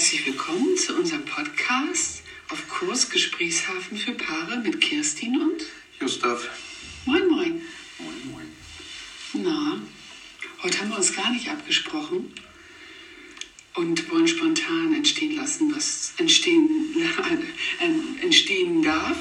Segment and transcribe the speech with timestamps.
[0.00, 5.62] herzlich willkommen zu unserem Podcast auf Kurs Gesprächshafen für Paare mit Kirstin und
[5.98, 6.48] Gustav.
[7.04, 7.60] Moin Moin.
[7.98, 8.46] Moin, moin.
[9.34, 9.78] Na,
[10.62, 12.32] heute haben wir uns gar nicht abgesprochen
[13.74, 16.96] und wollen spontan entstehen lassen, was entstehen,
[17.80, 19.18] äh, entstehen darf.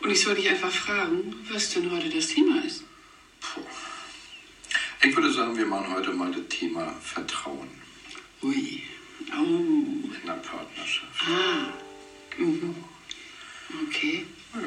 [0.00, 2.82] Und ich soll dich einfach fragen, was denn heute das Thema ist.
[3.40, 3.60] Puh.
[5.04, 7.70] Ich würde sagen, wir machen heute mal das Thema Vertrauen
[8.42, 8.82] Ui.
[9.32, 9.42] Oh.
[9.42, 11.22] in der Partnerschaft.
[11.26, 11.72] Ah.
[12.38, 12.74] Mhm.
[13.86, 14.26] Okay.
[14.54, 14.60] Ja,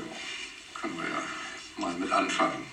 [0.80, 1.24] können wir ja
[1.78, 2.66] mal mit anfangen.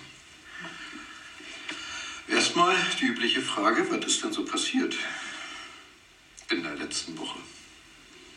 [2.28, 4.94] Erstmal die übliche Frage, was ist denn so passiert
[6.50, 7.38] in der letzten Woche?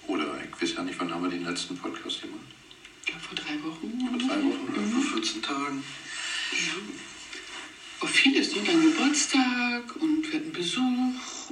[0.07, 2.41] Oder ich weiß ja nicht, wann haben wir den letzten Podcast gemacht?
[3.05, 4.07] Glaube vor drei Wochen.
[4.09, 5.83] Vor drei Wochen oder vor 14 Tagen?
[6.52, 6.73] Ja.
[8.02, 8.61] Oh, vieles, ne?
[8.66, 11.42] Dein Geburtstag und wir hatten Besuch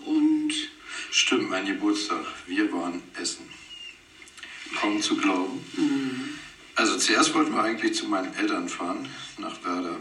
[1.23, 2.25] Stimmt, mein Geburtstag.
[2.47, 3.45] Wir waren essen.
[4.75, 5.63] Kaum zu glauben.
[6.73, 9.97] Also zuerst wollten wir eigentlich zu meinen Eltern fahren, nach Werder,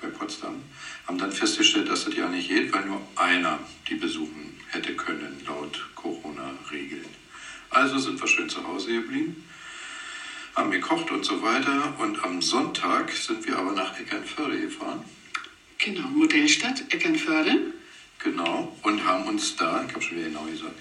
[0.00, 0.62] bei Potsdam.
[1.06, 5.42] Haben dann festgestellt, dass das ja nicht geht, weil nur einer die besuchen hätte können,
[5.46, 7.04] laut Corona-Regeln.
[7.68, 9.44] Also sind wir schön zu Hause geblieben,
[10.56, 11.94] haben gekocht und so weiter.
[11.98, 15.04] Und am Sonntag sind wir aber nach Eckernförde gefahren.
[15.76, 17.74] genau, Modellstadt Eckernförde.
[18.22, 20.74] Genau, und haben uns da, ich habe schon wieder genau gesagt,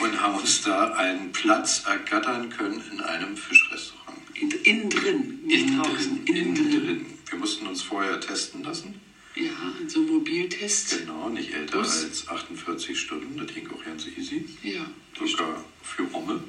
[0.00, 4.18] und haben uns da einen Platz ergattern können in einem Fischrestaurant.
[4.34, 6.26] In, innen drin, nicht draußen.
[6.26, 7.06] Innen drin.
[7.28, 9.00] Wir mussten uns vorher testen lassen.
[9.36, 9.50] Ja,
[9.88, 11.00] so ein Mobiltest.
[11.00, 12.04] Genau, nicht älter Bus.
[12.04, 13.36] als 48 Stunden.
[13.36, 14.46] Das ging auch ganz easy.
[14.62, 14.86] Ja.
[15.18, 16.42] Sogar für Romme.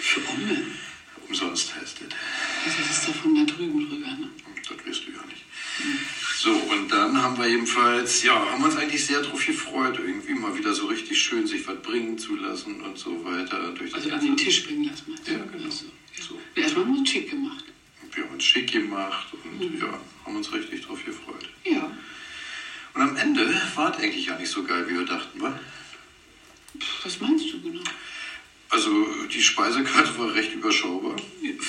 [0.00, 0.62] Für Omme.
[1.28, 2.14] Umsonst testet.
[2.64, 4.30] Das ist doch von da drüben drüber, ne?
[4.68, 5.44] Das wirst du ja nicht.
[6.44, 10.54] So, und dann haben wir jedenfalls, ja, haben uns eigentlich sehr darauf gefreut, irgendwie mal
[10.54, 13.72] wieder so richtig schön sich was bringen zu lassen und so weiter.
[13.72, 15.32] Durch das Also an den Tisch bringen lassen, meinst du?
[15.32, 15.64] Ja, genau.
[15.64, 16.22] Also, ja.
[16.22, 16.38] So.
[16.54, 17.64] Erstmal haben wir uns schick gemacht.
[18.12, 21.48] Wir haben uns schick gemacht und ja, haben uns richtig drauf gefreut.
[21.64, 21.90] Ja.
[22.92, 25.58] Und am Ende war es eigentlich ja nicht so geil, wie wir dachten, wa?
[27.04, 27.80] Was meinst du genau?
[28.68, 31.16] Also die Speisekarte war recht überschaubar.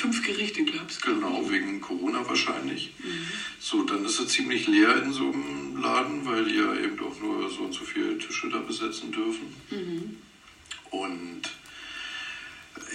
[0.06, 1.16] Fünf Gerichte, glaubst du?
[1.16, 2.92] Genau, wegen Corona wahrscheinlich.
[3.60, 7.20] So, dann ist es ziemlich leer in so einem Laden, weil die ja eben auch
[7.20, 9.48] nur so und so viele Tische da besetzen dürfen.
[10.92, 11.42] Und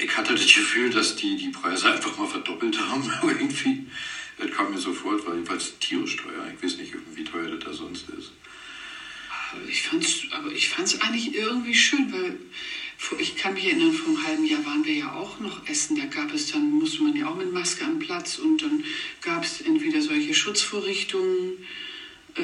[0.01, 3.03] ich hatte das Gefühl, dass die die Preise einfach mal verdoppelt haben.
[3.25, 3.87] irgendwie.
[4.39, 6.47] Das kam mir so vor, es tierisch teuer.
[6.57, 8.31] Ich weiß nicht, wie teuer das da sonst ist.
[9.51, 12.39] Aber Ich fand's, aber ich fand's eigentlich irgendwie schön, weil
[13.19, 15.97] ich kann mich erinnern, vor einem halben Jahr waren wir ja auch noch essen.
[15.97, 18.85] Da gab es dann, musste man ja auch mit Maske am Platz und dann
[19.21, 21.65] gab es entweder solche Schutzvorrichtungen.
[22.37, 22.43] Äh,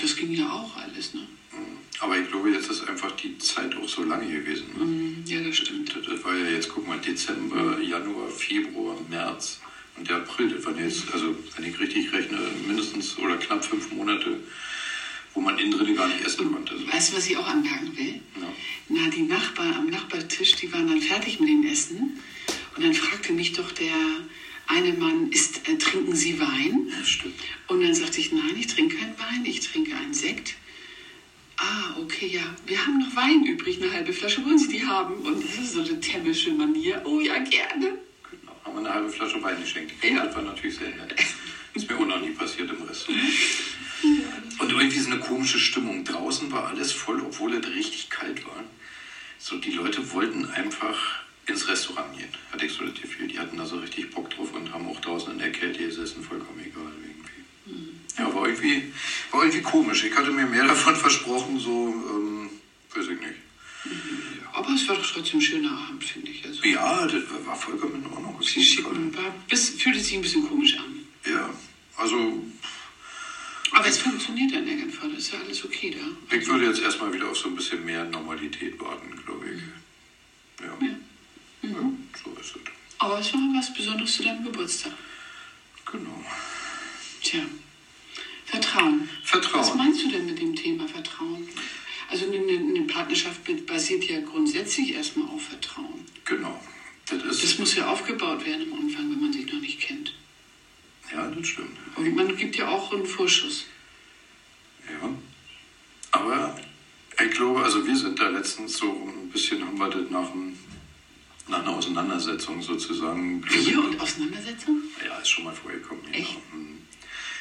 [0.00, 1.26] das ging ja auch alles, ne?
[2.00, 4.66] Aber ich glaube, jetzt ist einfach die Zeit auch so lange gewesen.
[4.76, 4.84] Ne?
[4.84, 5.94] Mm, Ja, das stimmt.
[5.94, 9.60] Das, das war ja jetzt, guck mal, Dezember, Januar, Februar, März
[9.96, 10.50] und der April.
[10.50, 14.40] Das waren jetzt, also wenn ich richtig rechne, mindestens oder knapp fünf Monate,
[15.34, 16.74] wo man innen drin gar nicht essen konnte.
[16.92, 18.20] Weißt du, was ich auch anmerken will?
[18.40, 18.52] Ja.
[18.88, 22.20] Na, die Nachbarn am Nachbartisch, die waren dann fertig mit dem Essen.
[22.76, 23.92] Und dann fragte mich doch der
[24.66, 26.90] eine Mann, ist, äh, trinken Sie Wein?
[26.98, 27.34] Das stimmt.
[27.68, 30.54] Und dann sagte ich, nein, ich trinke keinen Wein, ich trinke einen Sekt.
[31.56, 32.42] Ah, okay, ja.
[32.66, 34.44] Wir haben noch Wein übrig, eine halbe Flasche.
[34.44, 35.14] Wollen Sie die haben?
[35.14, 37.02] Und das ist so eine tämmische Manier.
[37.04, 37.98] Oh ja, gerne.
[38.30, 38.56] Genau.
[38.64, 39.90] Haben wir eine halbe Flasche Wein geschenkt.
[39.92, 40.16] gekriegt.
[40.16, 40.26] Ja.
[40.26, 41.14] Das war natürlich sehr nett.
[41.74, 43.22] Ist mir auch noch nie passiert im Restaurant.
[44.78, 46.04] Irgendwie so eine komische Stimmung.
[46.04, 48.64] Draußen war alles voll, obwohl es richtig kalt war.
[49.38, 50.96] So, die Leute wollten einfach
[51.46, 53.26] ins Restaurant gehen, hatte ich so das Gefühl.
[53.26, 56.22] Die hatten da so richtig Bock drauf und haben auch draußen in der Kälte gesessen,
[56.22, 57.92] vollkommen egal irgendwie.
[58.18, 58.92] Ja, war irgendwie,
[59.30, 60.04] war irgendwie komisch.
[60.04, 62.50] Ich hatte mir mehr davon versprochen, so, ähm,
[62.94, 63.40] weiß ich nicht.
[64.52, 66.44] Aber es war doch trotzdem ein schöner Abend, finde ich.
[66.44, 68.36] Also, Ja, das war vollkommen in Ordnung.
[68.38, 71.00] war, bis, fühlte sich ein bisschen komisch an.
[71.28, 71.50] Ja,
[71.96, 72.44] also
[73.92, 76.36] es funktioniert in Eckernförde, ist ja alles okay da.
[76.36, 79.60] Ich würde jetzt erstmal wieder auf so ein bisschen mehr Normalität warten, glaube ich.
[80.64, 80.78] Ja.
[80.80, 81.68] Ja.
[81.68, 81.92] ja,
[82.24, 82.62] so ist es.
[82.98, 84.92] Aber es war was Besonderes zu deinem Geburtstag.
[85.90, 86.24] Genau.
[87.22, 87.40] Tja,
[88.46, 89.08] Vertrauen.
[89.22, 89.76] Was Vertrauen.
[89.78, 91.46] meinst du denn mit dem Thema Vertrauen?
[92.08, 96.06] Also eine, eine Partnerschaft basiert ja grundsätzlich erstmal auf Vertrauen.
[96.24, 96.60] Genau.
[97.06, 100.14] Das Das muss ja aufgebaut werden am Anfang, wenn man sich noch nicht kennt.
[101.12, 101.76] ja, das stimmt.
[101.96, 103.66] Und man gibt ja auch einen Vorschuss.
[105.00, 105.08] Ja.
[106.12, 106.56] Aber
[107.24, 110.56] ich glaube, also wir sind da letztens so ein bisschen, haben wir das nach, dem,
[111.48, 113.44] nach einer Auseinandersetzung sozusagen.
[113.48, 114.82] Wir und Auseinandersetzung?
[115.04, 116.02] Ja, ist schon mal vorgekommen.
[116.04, 116.16] Genau.
[116.16, 116.36] Echt?
[116.54, 116.78] Mhm.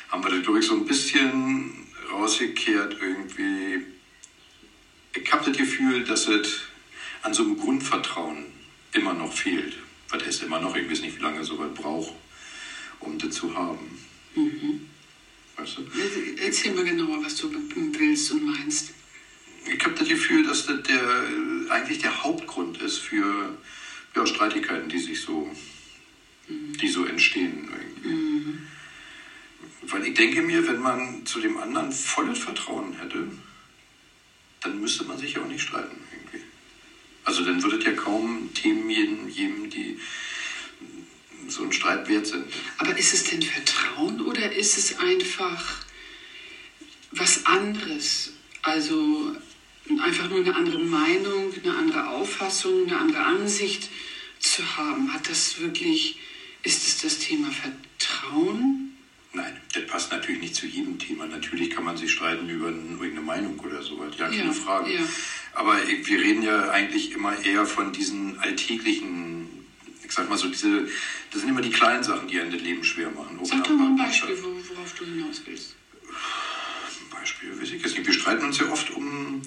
[0.10, 3.86] Haben wir das, glaube ich, so ein bisschen rausgekehrt irgendwie.
[5.14, 6.62] Ich habe das Gefühl, dass es
[7.22, 8.46] an so einem Grundvertrauen
[8.94, 9.78] immer noch fehlt.
[10.10, 12.14] Was heißt immer noch, ich weiß nicht, wie lange so was braucht,
[13.00, 14.00] um das zu haben.
[14.36, 14.91] Mhm.
[15.62, 15.86] Weißt du?
[16.44, 18.94] Erzähl mal genauer, was du willst und meinst.
[19.72, 21.24] Ich habe das Gefühl, dass das der,
[21.70, 23.56] eigentlich der Hauptgrund ist für
[24.16, 25.52] ja, Streitigkeiten, die sich so,
[26.48, 26.78] mhm.
[26.78, 27.70] die so entstehen.
[28.04, 28.68] Mhm.
[29.84, 33.28] Weil ich denke mir, wenn man zu dem anderen volles Vertrauen hätte,
[34.62, 36.46] dann müsste man sich ja auch nicht streiten irgendwie.
[37.24, 38.88] Also dann würde ja kaum Themen
[39.32, 40.00] geben, die
[41.50, 42.46] so ein Streit wert sind.
[42.78, 45.86] Aber ist es denn Vertrauen oder ist es einfach
[47.12, 48.34] was anderes?
[48.62, 49.36] Also
[50.04, 53.90] einfach nur eine andere Meinung, eine andere Auffassung, eine andere Ansicht
[54.40, 55.14] zu haben.
[55.14, 56.18] Hat das wirklich,
[56.64, 58.98] ist es das Thema Vertrauen?
[59.34, 61.26] Nein, das passt natürlich nicht zu jedem Thema.
[61.26, 64.94] Natürlich kann man sich streiten über irgendeine Meinung oder so, ja, keine ja, Frage.
[64.94, 65.00] Ja.
[65.54, 69.41] Aber wir reden ja eigentlich immer eher von diesen alltäglichen,
[70.12, 70.90] ich sag mal so, diese,
[71.32, 73.40] das sind immer die kleinen Sachen, die einem das Leben schwer machen.
[73.44, 75.78] Sag doch mal ein Beispiel, worauf du hinaus willst.
[76.04, 78.06] Ein Beispiel, weiß ich jetzt nicht.
[78.06, 79.42] Wir streiten uns ja oft um,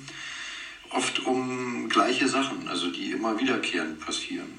[0.89, 4.59] oft um gleiche Sachen, also die immer wiederkehrend passieren.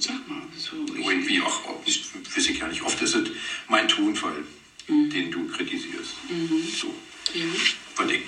[0.00, 0.76] Sag mal, so.
[0.94, 2.02] Irgendwie auch, ich
[2.34, 2.80] weiß ich gar nicht.
[2.80, 3.28] Oft ist es
[3.68, 4.44] mein Tonfall,
[4.88, 5.10] mhm.
[5.10, 6.14] den du kritisierst.
[6.30, 6.62] Mhm.
[6.74, 6.94] So.
[7.34, 7.44] Ja.
[7.96, 8.22] Weil ich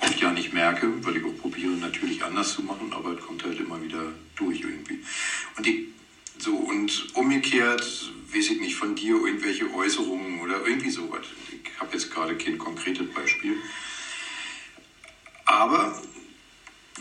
[0.00, 3.44] oft ja nicht merke, weil ich auch probiere, natürlich anders zu machen, aber es kommt
[3.44, 4.02] halt immer wieder
[4.36, 5.00] durch irgendwie.
[5.56, 5.86] Und ich,
[6.38, 11.26] so, und umgekehrt, weiß ich nicht, von dir irgendwelche Äußerungen oder irgendwie sowas.
[11.50, 13.56] Ich habe jetzt gerade kein konkretes Beispiel.
[15.44, 16.00] Aber,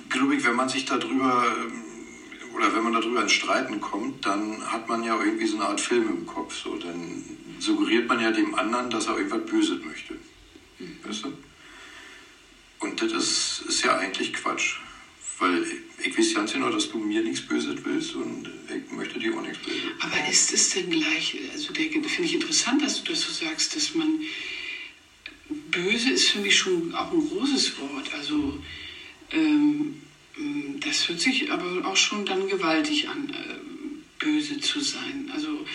[0.09, 1.83] glaube ich, wenn man sich darüber ähm,
[2.53, 5.81] oder wenn man darüber ins Streiten kommt, dann hat man ja irgendwie so eine Art
[5.81, 6.55] Film im Kopf.
[6.55, 6.75] So.
[6.77, 7.23] Dann
[7.59, 10.13] suggeriert man ja dem anderen, dass er irgendwas Böses möchte.
[10.79, 10.99] Mhm.
[11.03, 11.33] Weißt du?
[13.07, 14.77] Das ist, ist ja eigentlich Quatsch.
[15.39, 15.65] Weil
[16.03, 19.41] ich weiß ganz genau, dass du mir nichts Böses willst und ich möchte dir auch
[19.41, 19.81] nichts Böses.
[19.99, 23.95] Aber ist es denn gleich, also finde ich interessant, dass du das so sagst, dass
[23.95, 24.21] man,
[25.71, 28.13] böse ist für mich schon auch ein großes Wort.
[28.13, 28.59] Also,
[29.31, 30.01] ähm,
[30.79, 35.29] das hört sich aber auch schon dann gewaltig an, äh, böse zu sein.
[35.33, 35.65] Also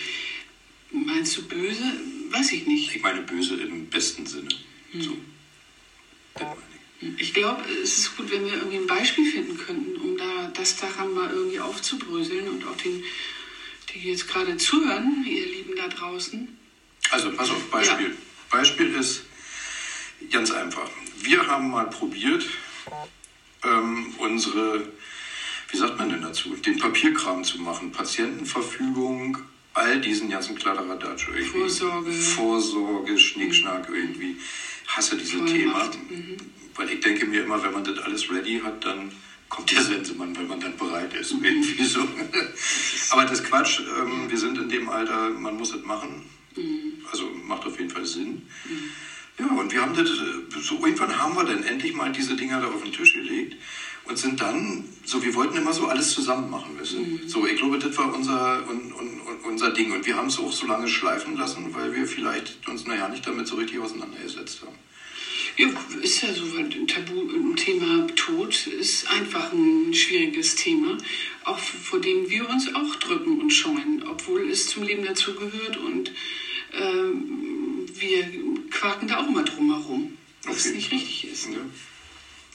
[0.91, 1.83] meinst du böse?
[2.29, 2.95] Weiß ich nicht.
[2.95, 4.49] Ich meine böse im besten Sinne.
[4.91, 5.01] Hm.
[5.01, 5.17] So.
[7.17, 10.75] Ich glaube, es ist gut, wenn wir irgendwie ein Beispiel finden könnten, um da das
[10.75, 13.03] daran mal irgendwie aufzubröseln und auch den,
[13.93, 16.57] die jetzt gerade zuhören, ihr Lieben da draußen.
[17.11, 18.09] Also pass auf, Beispiel.
[18.09, 18.15] Ja.
[18.51, 19.23] Beispiel ist
[20.29, 20.89] ganz einfach.
[21.21, 22.45] Wir haben mal probiert,
[23.63, 24.91] ähm, unsere,
[25.71, 29.37] wie sagt man denn dazu, den Papierkram zu machen, Patientenverfügung,
[29.73, 31.59] all diesen ganzen Kladderadatsch irgendwie.
[31.59, 32.11] Vorsorge.
[32.11, 33.95] Vorsorge, Schnickschnack mhm.
[33.95, 34.37] irgendwie.
[34.87, 35.85] Hasse diese Thema.
[36.09, 36.37] Mhm.
[36.79, 39.11] Weil ich denke mir immer, wenn man das alles ready hat, dann
[39.49, 41.33] kommt der Sensemann, wenn man dann bereit ist.
[41.43, 42.07] Irgendwie so.
[43.09, 46.23] Aber das Quatsch, ähm, wir sind in dem Alter, man muss es machen.
[46.55, 47.05] Mhm.
[47.11, 48.43] Also macht auf jeden Fall Sinn.
[48.63, 48.91] Mhm.
[49.39, 52.61] Ja, und wir haben das, äh, so irgendwann haben wir dann endlich mal diese Dinger
[52.61, 53.57] da auf den Tisch gelegt
[54.05, 57.11] und sind dann, so wir wollten immer so alles zusammen machen müssen.
[57.11, 57.27] Mhm.
[57.27, 60.51] So, ich glaube, das war unser, un, un, unser Ding und wir haben es auch
[60.53, 64.77] so lange schleifen lassen, weil wir vielleicht uns naja nicht damit so richtig auseinandergesetzt haben.
[65.59, 65.67] Ja,
[66.01, 70.97] ist ja so ein Tabu, ein Thema Tod ist einfach ein schwieriges Thema,
[71.43, 76.13] auch vor dem wir uns auch drücken und scheuen, obwohl es zum Leben dazugehört und
[76.71, 78.31] ähm, wir
[78.69, 80.97] quaken da auch immer drum herum, was nicht Fall.
[80.97, 81.47] richtig ist.
[81.47, 81.59] Ja,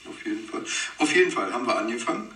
[0.09, 0.65] auf jeden Fall.
[0.97, 2.31] Auf jeden Fall haben wir angefangen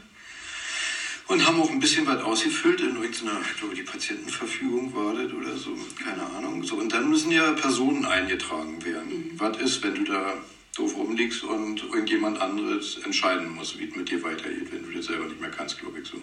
[1.29, 5.33] und haben auch ein bisschen was ausgefüllt in irgendeiner, ich glaube, die Patientenverfügung war das
[5.33, 6.63] oder so, keine Ahnung.
[6.63, 9.09] So, und dann müssen ja Personen eingetragen werden.
[9.09, 9.39] Mhm.
[9.39, 10.37] Was ist, wenn du da
[10.79, 15.05] doof rumliegst und irgendjemand anderes entscheiden muss, wie es mit dir weitergeht, wenn du das
[15.05, 16.19] selber nicht mehr kannst, glaube ich so.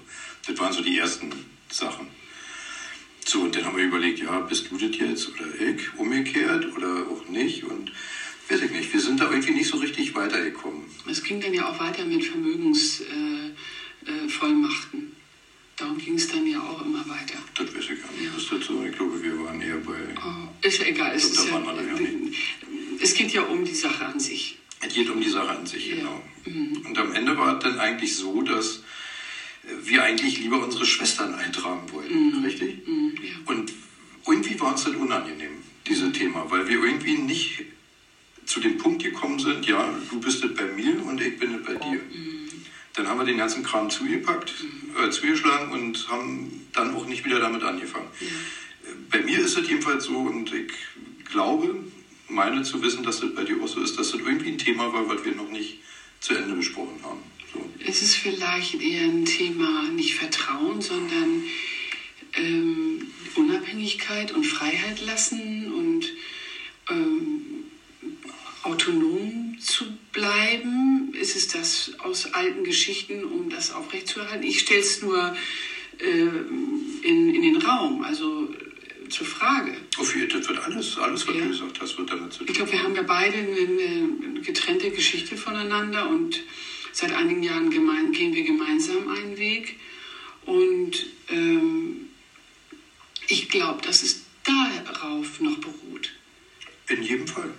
[0.46, 1.30] Das waren so die ersten
[1.70, 2.08] Sachen.
[3.24, 7.06] So, und dann haben wir überlegt, ja, bist du das jetzt oder ich, umgekehrt oder
[7.10, 7.92] auch nicht und
[8.48, 10.84] weiß ich nicht, wir sind da irgendwie nicht so richtig weitergekommen.
[11.10, 13.56] Es ging dann ja auch weiter mit Vermögensvollmachten.
[14.06, 15.06] Äh, äh,
[15.76, 17.34] Darum ging es dann ja auch immer weiter.
[17.54, 18.24] Das weiß ich gar nicht.
[18.24, 18.30] Ja.
[18.34, 18.82] Das so?
[18.82, 19.92] Ich glaube, wir waren eher bei.
[20.24, 21.14] Oh, ist ja egal.
[21.14, 21.58] Es, ist ja,
[23.00, 24.58] es geht ja um die Sache an sich.
[24.80, 25.96] Es geht um die Sache an sich, ja.
[25.96, 26.22] genau.
[26.44, 26.86] Mhm.
[26.86, 28.82] Und am Ende war es dann eigentlich so, dass
[29.82, 32.44] wir eigentlich lieber unsere Schwestern eintragen wollten, mhm.
[32.44, 32.86] richtig?
[32.86, 33.34] Mhm, ja.
[33.46, 33.72] Und
[34.26, 37.64] irgendwie war uns das unangenehm, dieses Thema, weil wir irgendwie nicht
[38.44, 41.64] zu dem Punkt gekommen sind, ja, du bist es bei mir und ich bin es
[41.64, 42.00] bei dir.
[42.00, 42.48] Mhm.
[42.94, 45.04] Dann haben wir den ganzen Kram zugepackt, mhm.
[45.04, 48.08] äh, zugeschlagen und haben dann auch nicht wieder damit angefangen.
[48.20, 48.26] Ja.
[49.10, 50.72] Bei mir ist es jedenfalls so und ich
[51.24, 51.84] glaube,
[52.28, 54.92] meine zu wissen, dass das bei dir auch so ist, dass das irgendwie ein Thema
[54.92, 55.78] war, was wir noch nicht
[56.20, 57.20] zu Ende besprochen haben.
[57.52, 57.70] So.
[57.86, 61.44] Es ist vielleicht eher ein Thema nicht Vertrauen, sondern
[62.34, 66.06] ähm, Unabhängigkeit und Freiheit lassen und
[66.90, 67.64] ähm,
[68.62, 71.14] autonom zu bleiben?
[71.14, 74.46] Ist es das aus alten Geschichten, um das aufrechtzuerhalten?
[74.46, 75.36] Ich stelle es nur
[75.98, 78.48] äh, in, in den Raum, also
[79.08, 79.72] zur Frage.
[79.98, 81.42] Auf jeden das wird alles, alles, was Ja.
[81.42, 82.46] du gesagt hast, wird damit zu tun.
[82.48, 86.42] Ich glaube, wir haben ja beide eine, getrennte Geschichte voneinander und
[86.92, 89.76] seit einigen Jahren gemein, gehen wir gemeinsam einen Weg.
[90.44, 92.08] Und ähm,
[93.28, 94.22] ich glaube, dass es
[94.84, 96.12] darauf noch beruht.
[96.88, 97.50] In jedem Fall.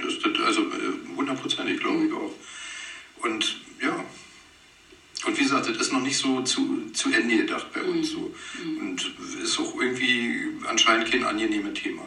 [0.00, 2.34] Das, ist- das, also äh, hundertprozentig, glaube ich auch.
[3.24, 4.04] Und ja.
[5.26, 8.34] Und wie gesagt, das ist noch nicht so zu, zu Ende gedacht bei uns so.
[8.80, 9.12] Und
[9.42, 12.06] ist auch irgendwie anscheinend kein angenehmes Thema.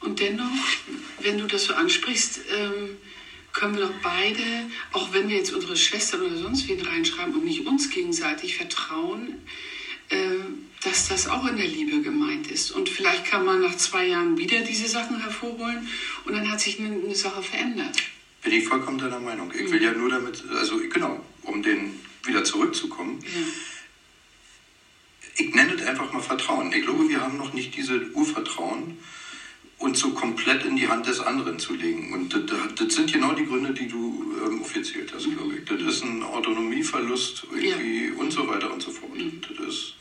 [0.00, 0.50] Und dennoch,
[1.20, 2.96] wenn du das so ansprichst, ähm,
[3.52, 4.42] können wir doch beide,
[4.92, 9.38] auch wenn wir jetzt unsere Schwestern oder sonst wen reinschreiben und nicht uns gegenseitig vertrauen,
[10.08, 10.16] äh,
[10.82, 12.72] dass das auch in der Liebe gemeint ist.
[12.72, 15.88] Und vielleicht kann man nach zwei Jahren wieder diese Sachen hervorholen
[16.24, 17.96] und dann hat sich eine, eine Sache verändert.
[18.42, 19.50] Bin ich vollkommen deiner Meinung.
[19.52, 23.28] Ich will ja nur damit, also genau, um den wieder zurückzukommen, Ja.
[25.36, 26.72] ich nenne es einfach mal Vertrauen.
[26.72, 28.98] Ich glaube, wir haben noch nicht diese Urvertrauen,
[29.78, 32.12] uns so komplett in die Hand des anderen zu legen.
[32.12, 32.42] Und das,
[32.76, 35.64] das- sind genau die Gründe, die du ähm, aufgezählt hast, glaube ich.
[35.64, 39.10] Das ist ein Autonomieverlust irgendwie und so weiter und so fort.
[39.58, 39.94] Das ist,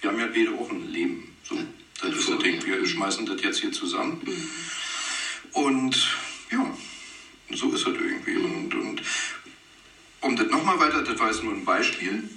[0.00, 1.36] wir haben ja beide auch ein Leben.
[1.44, 1.56] So,
[2.00, 2.64] das ist das Ding.
[2.64, 4.20] Wir schmeißen das jetzt hier zusammen.
[5.52, 6.08] Und
[6.50, 6.76] ja,
[7.52, 8.36] so ist das irgendwie.
[8.36, 9.02] Und, und
[10.20, 12.28] um das nochmal weiter, das war jetzt nur ein Beispiel.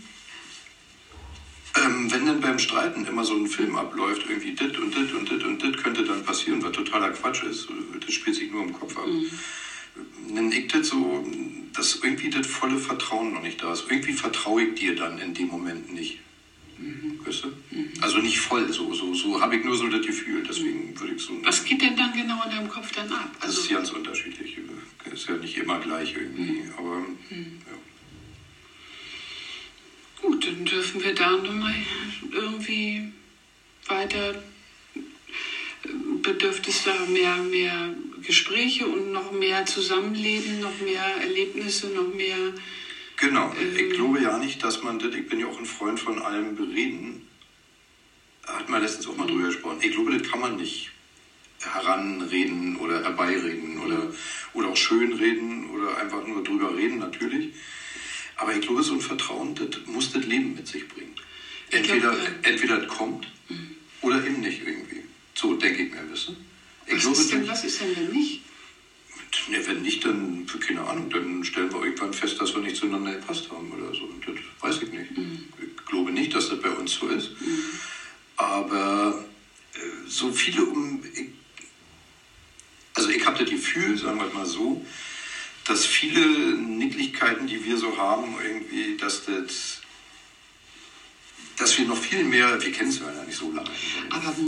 [1.76, 5.30] Ähm, wenn dann beim Streiten immer so ein Film abläuft, irgendwie dit und dit und
[5.30, 7.68] dit und dit könnte dann passieren, was totaler Quatsch ist,
[8.06, 9.08] das spielt sich nur im Kopf ab.
[10.28, 11.26] Dann ich das so,
[11.74, 13.86] dass irgendwie das volle Vertrauen noch nicht da ist.
[13.90, 16.20] Irgendwie vertraue ich dir dann in dem Moment nicht.
[16.82, 17.52] Du?
[18.02, 20.44] Also nicht voll, so, so, so habe ich nur so das Gefühl.
[20.48, 21.34] Deswegen würde ich so.
[21.44, 23.30] Was geht denn dann genau in deinem Kopf dann ab?
[23.42, 24.58] Das ist Also, ganz unterschiedlich.
[25.12, 26.64] Ist ja nicht immer gleich irgendwie.
[26.78, 27.78] Aber ja.
[30.22, 31.76] gut, dann dürfen wir da nochmal
[32.32, 33.12] irgendwie
[33.88, 34.42] weiter
[36.22, 42.54] bedürft es da mehr, mehr Gespräche und noch mehr Zusammenleben, noch mehr Erlebnisse, noch mehr.
[43.22, 46.20] Genau, ich glaube ja nicht, dass man das, ich bin ja auch ein Freund von
[46.24, 47.28] allem Bereden,
[48.48, 49.78] hat man letztens auch mal drüber gesprochen.
[49.80, 50.90] Ich glaube, das kann man nicht
[51.62, 54.12] heranreden oder herbeireden oder,
[54.54, 57.54] oder auch schönreden oder einfach nur drüber reden, natürlich.
[58.38, 61.14] Aber ich glaube, so ein Vertrauen, das muss das Leben mit sich bringen.
[61.70, 62.30] Ich glaub, Entweder, ja.
[62.42, 63.28] entweder das kommt
[64.02, 65.04] oder eben nicht irgendwie.
[65.36, 66.36] So denke ich mir, du?
[66.88, 68.42] Ich Was glaube, ist, denn, was ist denn wenn nicht?
[69.50, 72.51] Wenn nicht, dann, keine Ahnung, dann stellen wir irgendwann fest, dass
[72.82, 74.10] zueinander gepasst haben oder so.
[74.26, 75.12] Das weiß ich nicht.
[75.12, 77.32] Ich glaube nicht, dass das bei uns so ist.
[78.38, 79.24] Aber
[79.74, 81.04] äh, so viele um.
[81.14, 81.28] Ich,
[82.96, 84.86] also, ich habe das Gefühl, sagen wir mal so,
[85.66, 89.78] dass viele Nicklichkeiten, die wir so haben, irgendwie, dass das.
[91.58, 93.70] Dass wir noch viel mehr, wir kennen es ja nicht so lange,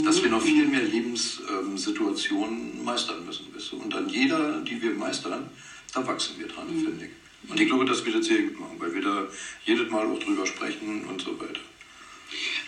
[0.04, 3.46] dass wir noch viel mehr Lebenssituationen meistern müssen.
[3.80, 5.48] Und an jeder, die wir meistern,
[5.92, 7.23] da wachsen wir dran, finde ich.
[7.48, 9.28] Und ich glaube, dass wir das sehr gut machen, weil wir da
[9.64, 11.60] jedes Mal auch drüber sprechen und so weiter.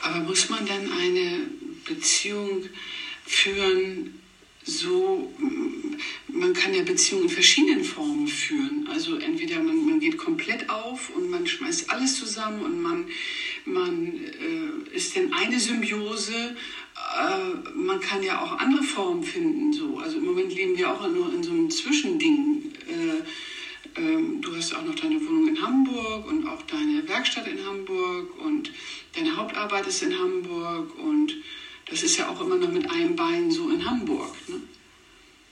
[0.03, 1.47] Aber muss man dann eine
[1.85, 2.69] Beziehung
[3.25, 4.21] führen,
[4.69, 5.33] so,
[6.29, 8.89] man kann ja Beziehungen in verschiedenen Formen führen.
[8.91, 13.07] Also entweder man, man geht komplett auf und man schmeißt alles zusammen und man,
[13.65, 16.57] man äh, ist in eine Symbiose.
[17.17, 19.73] Äh, man kann ja auch andere Formen finden.
[19.73, 19.99] So.
[19.99, 22.73] Also im Moment leben wir auch nur in so einem Zwischending.
[22.89, 23.23] Äh,
[23.97, 28.39] ähm, du hast auch noch deine Wohnung in Hamburg und auch deine Werkstatt in Hamburg
[28.39, 28.71] und
[29.15, 31.35] deine Hauptarbeit ist in Hamburg und
[31.89, 34.35] das ist ja auch immer noch mit einem Bein so in Hamburg.
[34.49, 34.61] Ne?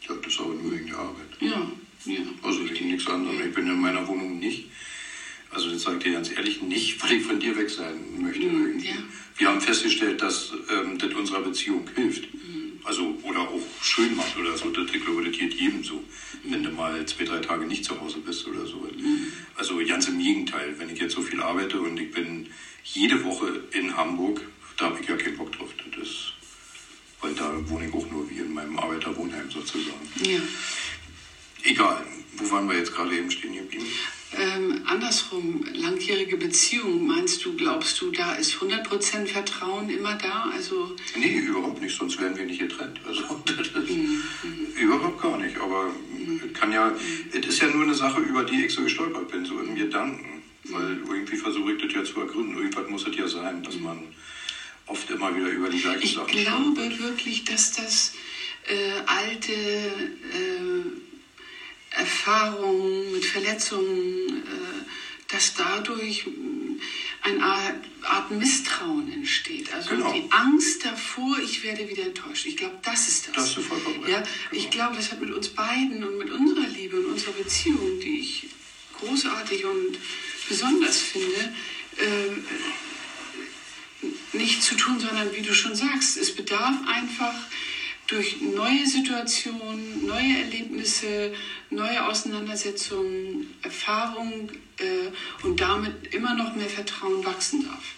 [0.08, 1.28] Ja, das ist aber nur wegen der Arbeit.
[1.40, 1.70] Ja,
[2.04, 2.20] ja.
[2.42, 3.40] Also wegen nichts anderem.
[3.40, 4.66] Ich bin in meiner Wohnung nicht.
[5.50, 8.42] Also das sage ich dir ganz ehrlich, nicht, weil ich von dir weg sein möchte.
[8.42, 8.88] irgendwie.
[8.88, 8.96] ja.
[9.36, 12.24] Wir haben festgestellt, dass ähm, das unserer Beziehung hilft.
[12.85, 14.71] Also oder auch schön macht oder so.
[14.71, 16.03] Das, ich glaube, das geht jedem so.
[16.45, 18.87] Wenn du mal zwei, drei Tage nicht zu Hause bist oder so.
[19.57, 20.75] Also ganz im Gegenteil.
[20.79, 22.49] Wenn ich jetzt so viel arbeite und ich bin
[22.85, 24.43] jede Woche in Hamburg,
[24.76, 25.71] da habe ich ja keinen Bock drauf.
[25.79, 26.33] Das ist,
[27.21, 30.09] weil da wohne ich auch nur wie in meinem Arbeiterwohnheim sozusagen.
[30.23, 30.41] ja.
[31.67, 32.05] Egal,
[32.37, 33.87] wo waren wir jetzt gerade eben stehen geblieben?
[34.37, 40.50] Ähm, andersrum, langjährige Beziehung, meinst du, glaubst du, da ist 100% Vertrauen immer da?
[40.53, 43.00] Also, Nee, überhaupt nicht, sonst wären wir nicht getrennt.
[43.07, 43.97] Also, das ist
[44.76, 45.57] überhaupt gar nicht.
[45.59, 45.93] Aber
[46.47, 46.93] es kann ja,
[47.33, 50.43] es ist ja nur eine Sache, über die ich so gestolpert bin, so in Gedanken.
[50.64, 52.57] Weil irgendwie versuche ich das ja zu ergründen.
[52.57, 53.99] Irgendwas muss es ja sein, dass man
[54.87, 56.99] oft immer wieder über die gleichen Ich Sachen glaube stolpert.
[57.00, 58.12] wirklich, dass das
[58.67, 61.13] äh, alte äh,
[61.96, 66.26] Erfahrungen mit Verletzungen, äh, dass dadurch
[67.22, 69.72] eine Art, Misstrauen entsteht.
[69.72, 70.12] Also Genau.
[70.12, 72.46] die Angst davor, ich werde wieder enttäuscht.
[72.46, 73.34] Ich glaube, das ist das.
[73.34, 74.10] Da hast du vollkommen recht.
[74.10, 74.28] ja, Genau.
[74.52, 78.20] Ich glaube, das hat mit uns beiden und mit unserer Liebe und unserer Beziehung, die
[78.20, 78.46] ich
[78.98, 79.98] großartig und
[80.48, 81.54] besonders finde,
[81.96, 82.30] äh,
[84.36, 87.34] nicht zu tun, sondern wie du schon sagst, es bedarf einfach
[88.06, 91.32] durch neue Situationen, neue Erlebnisse,
[91.70, 97.94] neue Auseinandersetzungen, Erfahrung äh, und damit immer noch mehr Vertrauen wachsen darf.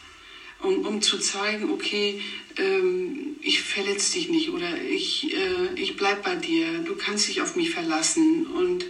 [0.63, 2.21] Um, um zu zeigen, okay,
[2.57, 7.43] ähm, ich verletze dich nicht oder ich, äh, ich bleib bei dir, du kannst dich
[7.43, 8.47] auf mich verlassen.
[8.47, 8.87] Und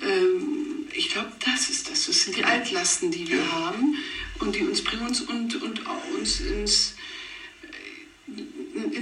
[0.00, 2.06] ähm, ich glaube, das ist das.
[2.06, 3.96] Das sind die Altlasten, die wir haben
[4.38, 6.98] und die uns bringen uns und, und auch uns ins in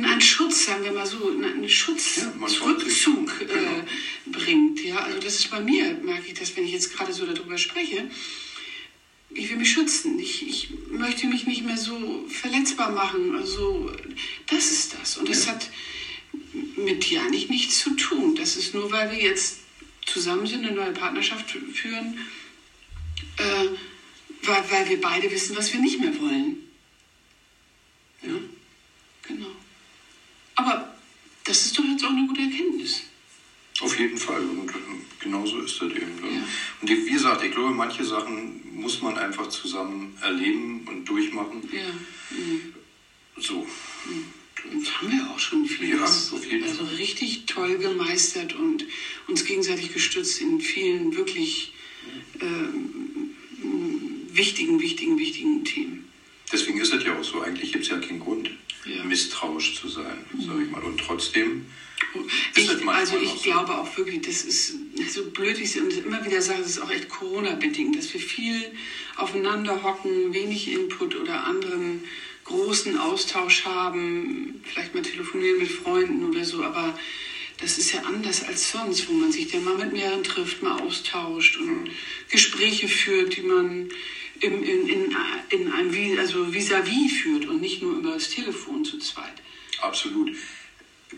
[0.04, 2.32] einen Schutz, sagen wir mal so, in einen Schutz, Ja,
[2.64, 3.52] Rückzug genau.
[3.52, 3.82] äh,
[4.26, 4.82] bringt.
[4.84, 7.56] Ja, also das ist bei mir, merke ich das, wenn ich jetzt gerade so darüber
[7.58, 8.10] spreche.
[9.32, 10.18] Ich will mich schützen.
[10.18, 13.34] Ich, ich möchte mich nicht mehr so verletzbar machen.
[13.36, 13.92] Also
[14.48, 15.16] das ist das.
[15.18, 15.52] Und das Ja.
[15.52, 15.70] hat
[16.76, 18.34] mit dir eigentlich nichts zu tun.
[18.34, 19.58] Das ist nur, weil wir jetzt
[20.06, 22.18] zusammen sind, eine neue Partnerschaft führen,
[23.36, 23.66] äh,
[24.42, 26.56] weil, weil wir beide wissen, was wir nicht mehr wollen.
[28.22, 28.34] Ja,
[29.22, 29.54] genau.
[30.60, 30.94] Aber
[31.44, 33.02] das ist doch jetzt auch eine gute Erkenntnis.
[33.80, 34.42] Auf jeden Fall.
[34.42, 36.20] Und ähm, genauso ist das eben.
[36.20, 36.34] Ne?
[36.34, 36.44] Ja.
[36.82, 41.66] Und wie gesagt, ich glaube, manche Sachen muss man einfach zusammen erleben und durchmachen.
[41.72, 42.36] Ja.
[42.36, 42.74] Mhm.
[43.38, 43.66] So.
[44.54, 46.30] Das haben wir auch schon vieles.
[46.30, 46.94] Ja, auf jeden also Fall.
[46.96, 48.84] richtig toll gemeistert und
[49.28, 51.72] uns gegenseitig gestützt in vielen wirklich
[52.40, 53.34] ähm,
[54.30, 56.08] wichtigen, wichtigen, wichtigen Themen.
[56.52, 57.40] Deswegen ist es ja auch so.
[57.40, 58.50] Eigentlich gibt es ja keinen Grund.
[59.04, 60.82] Misstrauisch zu sein, sage ich mal.
[60.82, 61.66] Und trotzdem
[62.54, 63.50] Ich, Ist manchmal also ich so?
[63.50, 64.74] glaube auch wirklich, das ist
[65.12, 68.20] so blöd, wie ich es immer wieder sage, das ist auch echt Corona-bedingt, dass wir
[68.20, 68.72] viel
[69.16, 72.04] aufeinander hocken, wenig Input oder anderen
[72.44, 76.98] großen Austausch haben, vielleicht mal telefonieren mit Freunden oder so, aber
[77.60, 80.80] das ist ja anders als sonst, wo man sich dann mal mit mehreren trifft, mal
[80.80, 81.90] austauscht und
[82.30, 83.90] Gespräche führt, die man
[84.40, 85.16] im, in, in,
[85.50, 89.34] in einem Vis- also vis-à-vis führt und nicht nur über das Telefon zu zweit.
[89.80, 90.30] Absolut.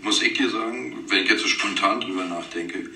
[0.03, 2.91] Muss ich dir sagen, wenn ich jetzt so spontan drüber nachdenke,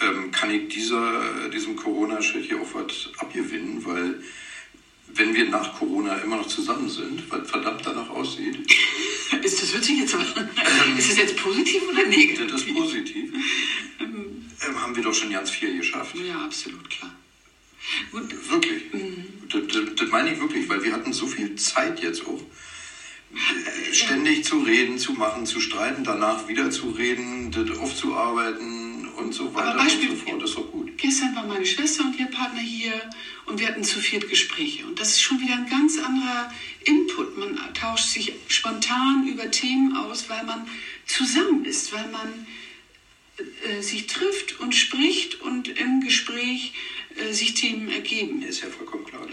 [0.00, 4.22] ähm, kann ich dieser, diesem Corona-Shit hier auch was abgewinnen, weil
[5.14, 8.58] wenn wir nach Corona immer noch zusammen sind, was verdammt danach aussieht,
[9.42, 10.14] Ist das wirklich jetzt,
[10.98, 12.46] ist das jetzt positiv oder negativ?
[12.50, 13.32] das ist positiv,
[14.00, 16.14] ähm, haben wir doch schon ganz viel geschafft.
[16.16, 17.12] Ja, absolut klar.
[18.12, 18.82] Gut, Wirklich.
[19.48, 22.40] Das, das, das meine ich wirklich, weil wir hatten so viel Zeit jetzt auch.
[23.92, 29.52] Ständig zu reden, zu machen, zu streiten, danach wieder zu reden, das aufzuarbeiten und so
[29.54, 30.40] weiter und Beispiel- so fort.
[30.42, 30.96] Das ist doch gut.
[30.96, 32.94] gestern war meine Schwester und ihr Partner hier
[33.44, 34.86] und wir hatten zu viert Gespräche.
[34.86, 36.50] Und das ist schon wieder ein ganz anderer
[36.84, 37.36] Input.
[37.36, 40.66] Man tauscht sich spontan über Themen aus, weil man
[41.04, 42.46] zusammen ist, weil man
[43.68, 46.72] äh, sich trifft und spricht und im Gespräch
[47.18, 48.42] äh, sich Themen ergeben.
[48.42, 49.26] Ist ja vollkommen klar.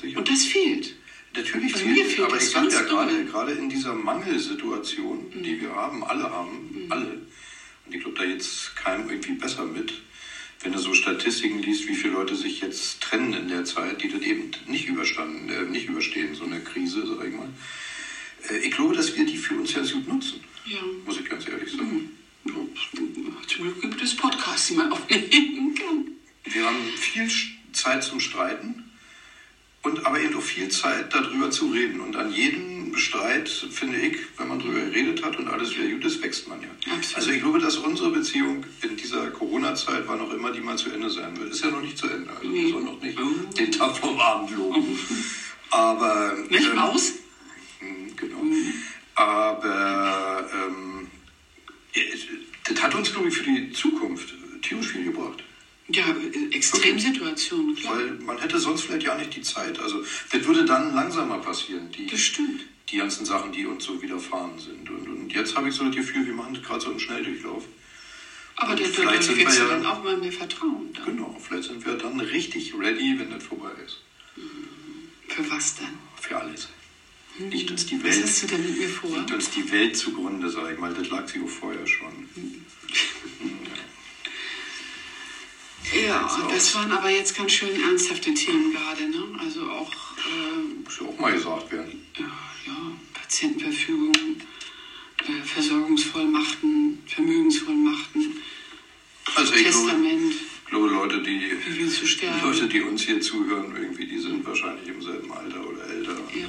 [0.00, 0.18] sicher.
[0.18, 0.94] Und das fehlt.
[1.34, 5.30] Natürlich bei mir fehlt, fehlt aber das ich sage ja gerade, gerade in dieser Mangelsituation,
[5.44, 7.20] die wir haben, alle haben, alle,
[7.86, 9.92] und ich glaube, da jetzt keinem irgendwie besser mit,
[10.62, 14.08] wenn du so Statistiken liest, wie viele Leute sich jetzt trennen in der Zeit, die
[14.08, 17.48] das eben nicht überstanden, äh, nicht überstehen, so eine Krise, sag ich mal.
[18.50, 20.78] Äh, ich glaube, dass wir die für uns ganz gut nutzen, Ja.
[21.06, 22.10] muss ich ganz ehrlich sagen.
[23.46, 26.06] Zum Glück gibt es Podcasts, die man aufnehmen kann.
[26.52, 27.28] Wir haben viel
[27.72, 28.84] Zeit zum Streiten
[29.82, 32.00] und aber eben auch viel Zeit darüber zu reden.
[32.00, 36.04] Und an jedem Streit, finde ich, wenn man darüber geredet hat und alles wieder gut
[36.04, 36.68] ist, wächst man ja.
[36.92, 37.16] Absolut.
[37.16, 40.90] Also ich glaube, dass unsere Beziehung in dieser Corona-Zeit, wann auch immer die mal zu
[40.90, 42.30] Ende sein wird, ist ja noch nicht zu Ende.
[42.30, 42.70] Also wir Nee.
[42.72, 43.52] sollen noch nicht Oh.
[43.54, 44.98] den Tag vom Abend loben.
[45.70, 46.34] Aber...
[46.48, 47.12] Nicht ähm, Maus?
[47.80, 48.42] Mhm, Genau.
[49.14, 51.08] Aber ähm,
[52.64, 55.42] das hat uns, glaube ich, für die Zukunft tierisch viel gebracht.
[55.90, 57.96] Ja, äh, Extremsituationen, klar.
[57.96, 59.78] Weil man hätte sonst vielleicht ja nicht die Zeit.
[59.78, 62.60] Also das würde dann langsamer passieren, die, Das stimmt.
[62.90, 64.88] die ganzen Sachen, die uns so widerfahren sind.
[64.90, 67.64] Und, und jetzt habe ich so das Gefühl, wir machen das gerade so einen Schnelldurchlauf.
[68.56, 70.92] Aber der vielleicht sind wir ja- dann auch mal mehr Vertrauen.
[70.92, 71.04] Dann.
[71.06, 73.98] Genau, vielleicht sind wir dann richtig ready, wenn das vorbei ist.
[75.28, 75.98] Für was dann?
[76.20, 76.68] Für alles.
[77.38, 78.02] Liegt uns die Hm.
[78.04, 79.16] Was Welt, hast du denn mit mir vor?
[79.16, 80.92] liegt uns die Welt zugrunde, sage ich mal.
[80.92, 82.28] Das lag sie auch vorher schon.
[86.06, 86.48] Ja, So.
[86.48, 89.08] das waren aber jetzt ganz schön ernsthafte Themen gerade.
[89.08, 89.18] Ne?
[91.28, 92.06] mal gesagt werden.
[92.18, 92.24] Ja,
[92.66, 94.12] ja Patientenverfügung,
[95.26, 98.42] äh, Versorgungsvollmachten, Vermögensvollmachten,
[99.34, 101.50] Also Testament, ich glaube, Leute, die?
[102.42, 106.12] Leute, die uns hier zuhören, irgendwie, die sind wahrscheinlich im selben Alter oder älter.
[106.34, 106.46] Ja.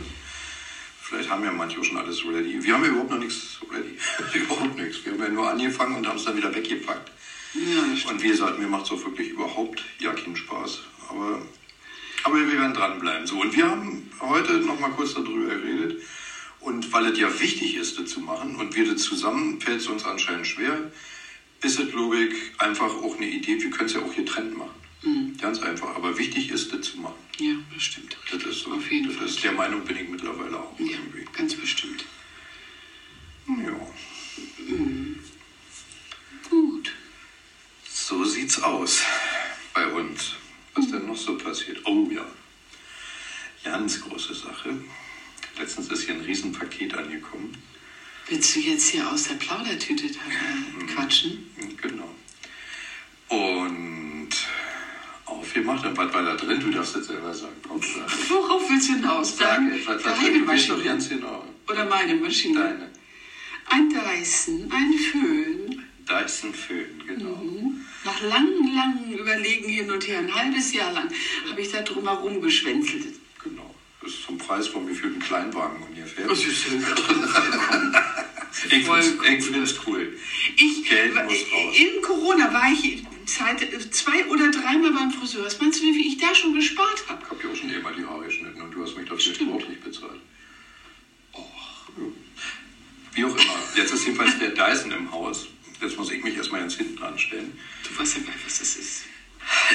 [1.01, 2.63] Vielleicht haben ja manche auch schon alles ready.
[2.63, 3.97] Wir haben ja überhaupt noch nichts ready.
[4.39, 5.03] überhaupt nichts.
[5.03, 7.11] Wir haben ja nur angefangen und haben es dann wieder weggepackt.
[7.53, 8.12] Ja.
[8.12, 10.79] Und wie gesagt, mir macht es auch wirklich überhaupt ja keinen Spaß.
[11.09, 11.41] Aber,
[12.23, 13.25] aber wir werden dranbleiben.
[13.25, 16.01] So, und wir haben heute noch mal kurz darüber geredet.
[16.59, 19.88] Und weil es ja wichtig ist, das zu machen, und wir das zusammen, fällt es
[19.88, 20.91] uns anscheinend schwer,
[21.62, 23.62] ist es, glaube ich, einfach auch eine Idee.
[23.62, 24.71] Wir können es ja auch getrennt machen.
[25.39, 25.95] Ganz einfach.
[25.95, 27.15] Aber wichtig ist, das zu machen.
[27.39, 28.17] Ja, das stimmt.
[28.31, 28.73] Das ist so.
[28.73, 29.27] Auf jeden das Fall.
[29.27, 30.77] Ist, der Meinung bin ich mittlerweile auch.
[30.77, 31.25] Ja, Irgendwie.
[31.31, 32.05] ganz bestimmt.
[33.47, 33.69] Ja.
[33.69, 35.18] Gut.
[38.09, 39.03] So sieht's aus
[39.71, 40.33] bei uns.
[40.73, 41.79] Was denn noch so passiert?
[41.85, 42.25] Oh ja.
[43.63, 44.81] Ganz große Sache.
[45.59, 47.55] Letztens ist hier ein Riesenpaket angekommen.
[48.27, 51.51] Willst du jetzt hier aus der Plaudertüte äh, quatschen?
[51.79, 52.09] Genau.
[53.27, 54.29] Und
[55.25, 56.59] aufgemacht, und was war da drin?
[56.61, 57.53] Du darfst jetzt selber sagen.
[57.67, 57.79] Komm.
[57.79, 59.37] Worauf willst du hinaus?
[59.37, 60.83] Sag Dein- es, was, was, Deine Maschine.
[60.83, 61.45] ganz genau.
[61.67, 62.59] Oder meine Maschine?
[62.59, 62.89] Deine.
[63.67, 65.48] Ein Dyson, ein Föhn.
[66.09, 67.35] Dyson Föhn, genau.
[67.35, 67.85] Mhm.
[68.03, 71.09] Nach langem, langem Überlegen hin und her, ein halbes Jahr lang,
[71.49, 73.05] habe ich da drumherum geschwänzelt.
[73.43, 73.75] Genau.
[74.01, 76.27] Das ist zum Preis von gefühlten Kleinwagen ungefähr.
[76.27, 76.65] Das ist.
[78.65, 80.17] Ich ich find's cool.
[80.57, 81.75] Ich, Geld muss raus.
[81.77, 83.59] in Corona war ich Zeit,
[83.93, 85.45] zwei oder dreimal beim Friseur.
[85.45, 87.21] Was meinst du, wie viel ich da schon gespart habe?
[87.23, 89.49] Ich habe ja auch schon immer die Haare geschnitten und du hast mich dafür Stimmt.
[89.49, 90.19] sportlich bezahlt.
[93.13, 93.55] Wie auch immer.
[93.75, 95.47] Jetzt ist jedenfalls der Dyson im Haus.
[95.81, 97.57] Jetzt muss ich mich erstmal ganz hinten anstellen.
[97.87, 99.03] Du weißt ja gar nicht, was das ist.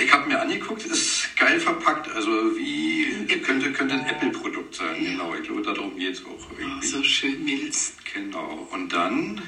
[0.05, 2.09] Ich habe mir angeguckt, ist geil verpackt.
[2.11, 3.39] Also wie Apple.
[3.39, 5.03] könnte, könnte ein Apple-Produkt sein.
[5.03, 5.11] Ja.
[5.13, 6.29] Genau, ich glaube, darum geht es auch.
[6.51, 7.95] Oh, so schön, Mädels.
[8.13, 8.69] Genau.
[8.71, 9.41] Und dann,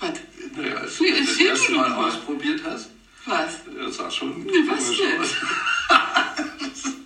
[0.00, 0.12] Was?
[0.56, 2.90] naja, als Nee, du das erste Mal ausprobiert hast,
[3.24, 3.60] Was?
[3.74, 5.20] das sah schon Nee, was denn?
[5.20, 5.34] aus.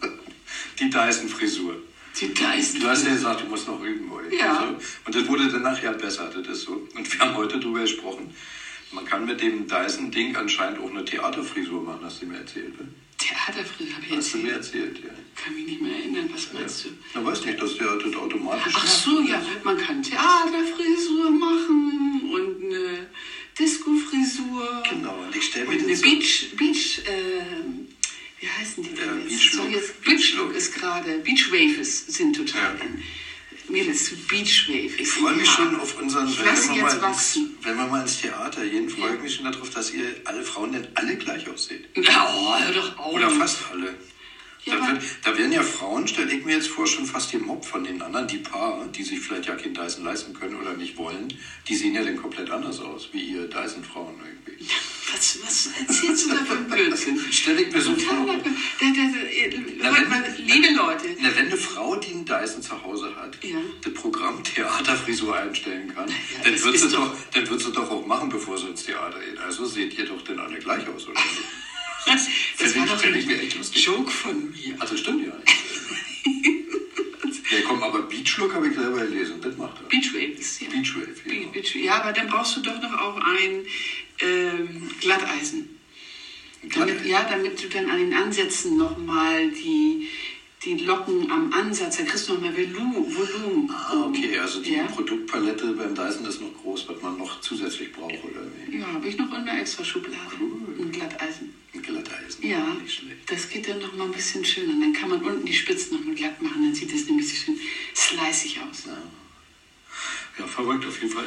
[0.79, 1.77] Die Dyson-Frisur.
[2.21, 2.81] Die Dyson.
[2.81, 4.35] Du hast ja gesagt, du musst noch üben heute.
[4.37, 4.59] Ja.
[4.59, 6.87] Also, und das wurde dann nachher besser, das ist so.
[6.95, 8.35] Und wir haben heute drüber gesprochen.
[8.93, 12.79] Man kann mit dem Dyson-Ding anscheinend auch eine Theaterfrisur machen, hast du mir erzählt.
[12.79, 12.89] Ne?
[13.17, 14.89] Theaterfriseur habe ich Hast du mir erzählt.
[14.99, 15.43] erzählt, ja.
[15.43, 16.89] Kann mich nicht mehr erinnern, was meinst du?
[17.15, 22.65] Na, weißt nicht, dass der das automatisch Ach so, ja, man kann Theaterfrisur machen und
[22.65, 23.07] eine
[23.59, 24.83] Disco-Frisur.
[24.91, 27.92] Genau, und ich stelle mir Und eine das so- Beach, Beach, äh,
[28.43, 29.29] wie heißen die Ja, denn jetzt?
[29.31, 29.73] Beach So Look.
[29.73, 30.57] jetzt Beach Beach Look Look.
[30.57, 32.85] ist gerade, Beach Wave ist, sind total Ja.
[32.85, 33.03] in.
[33.69, 35.01] Mädels, Beach Wave.
[35.01, 37.57] Ich freue mich schon auf unseren, Ich wenn, wir mal jetzt ins, wachsen.
[37.63, 40.73] wenn wir mal ins Theater gehen, freue ich mich schon darauf, dass ihr alle Frauen
[40.73, 41.89] denn alle gleich aussieht.
[41.97, 43.15] Ja, oh, hör doch auf.
[43.15, 43.95] Oder fast alle.
[44.65, 47.65] Ja, da, wird, da werden ja Frauen, stelle ich mir jetzt vor, schon fast gemobbt
[47.65, 48.29] von den anderen.
[48.29, 51.33] Die Paar, die sich vielleicht ja kein Dyson leisten können oder nicht wollen,
[51.67, 54.65] die sehen ja dann komplett anders aus, wie ihr Dyson-Frauen irgendwie.
[55.13, 57.21] Was, was erzählst du da für Blödsinn?
[57.33, 58.27] Stelle ich mir so vor.
[58.27, 58.33] Da,
[58.87, 63.15] da, Leute, wenn- mal, liebe Leute, Na, wenn eine Frau, die einen Dyson zu Hause
[63.17, 63.59] hat, Ja.
[63.83, 67.91] das Programm Theaterfrisur einstellen kann, Ja, dann, wird sie doch- doch, dann wird sie doch
[67.91, 69.39] auch machen, bevor sie ins Theater geht.
[69.41, 71.21] Also seht ihr doch dann alle gleich aus, oder?
[72.07, 73.15] das, das war doch ein
[73.75, 74.75] Joke von mir.
[74.79, 75.33] Also stimmt ja.
[77.51, 79.41] ja, komm, aber Beach Look habe ich selber gelesen.
[79.41, 79.89] Das macht er.
[79.89, 80.69] Beach Wave ist ja.
[80.69, 81.49] Beach Wave, Be- ja.
[81.49, 83.67] Beach, ja, aber dann brauchst du doch noch auch ein
[84.21, 85.79] ähm, Glatteisen.
[86.75, 90.09] Damit, ja, damit du dann an den Ansätzen nochmal die,
[90.65, 93.71] die Locken am Ansatz, da kriegst du nochmal Volu, Volumen.
[93.71, 97.93] Ah, okay, also die Ja, Produktpalette beim Dyson ist noch groß, was man noch zusätzlich
[97.93, 98.79] braucht, oder wie?
[98.79, 100.17] ja habe ich noch in der extra Schublade.
[100.41, 100.77] Cool.
[100.81, 101.53] Ein Glatteisen.
[101.75, 102.47] Ein Glatteisen.
[102.47, 102.77] Ja,
[103.27, 104.75] das geht dann nochmal ein bisschen schöner.
[104.81, 107.59] Dann kann man unten die Spitzen nochmal glatt machen, dann sieht das nämlich so schön
[107.95, 108.85] slicig aus.
[110.39, 111.27] Ja, verrückt auf jeden Fall.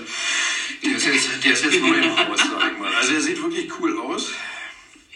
[0.83, 2.93] Der ist jetzt, der ist jetzt neu im Haus, sag ich mal.
[2.95, 4.31] Also er sieht wirklich cool aus.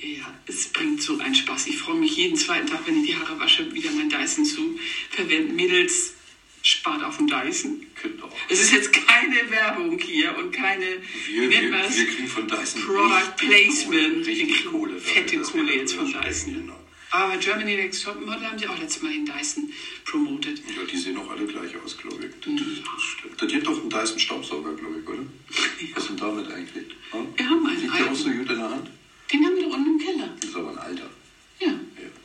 [0.02, 1.68] Ja, es bringt so einen Spaß.
[1.68, 4.80] Ich freue mich jeden zweiten Tag, wenn ich die Haare wasche, wieder mein Dyson zu
[5.10, 5.56] verwenden.
[5.56, 6.14] Mädels,
[6.62, 7.86] spart auf den Dyson.
[8.02, 8.30] Genau.
[8.48, 10.86] Es ist jetzt keine Werbung hier und keine,
[11.28, 11.98] wie Wir, nennt wir, man das?
[11.98, 13.86] wir kriegen von Dyson Product Placement.
[13.86, 14.94] Kohle, Wir richtig kriegen Kohle.
[14.94, 16.54] dafür, Fette Kohle jetzt von Dyson.
[16.54, 16.76] Genau.
[17.12, 19.74] Aber Germany Next Top Model haben sie auch letztes Mal den Dyson
[20.06, 20.60] promotet.
[20.60, 22.32] Ja, die sehen doch alle gleich aus, glaube ich.
[22.40, 22.84] Das, Mhm.
[22.86, 23.42] das stimmt.
[23.42, 25.24] Da gibt doch einen Dyson Staubsauger, glaube ich, oder?
[25.96, 26.86] Was ist denn damit eigentlich?
[27.12, 27.26] Ja?
[27.36, 28.90] Wir haben einen Liegt der auch so gut in der Hand?
[29.32, 30.30] Den haben wir da unten im Keller.
[30.40, 31.10] Das ist aber ein alter.
[31.60, 31.74] Ja,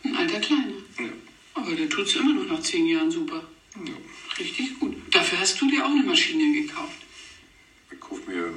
[0.04, 0.74] ein alter Kleiner.
[0.98, 1.08] Ja.
[1.54, 3.46] Aber der tut es immer noch nach zehn Jahren super.
[3.76, 3.92] Ja.
[4.38, 4.96] Richtig gut.
[5.10, 6.98] Dafür hast du dir auch eine Maschine gekauft.
[7.90, 8.52] Ich kaufe mir